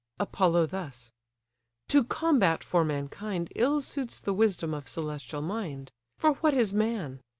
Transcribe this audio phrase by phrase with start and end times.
[0.19, 1.11] Apollo thus:
[1.89, 7.19] "To combat for mankind Ill suits the wisdom of celestial mind; For what is man?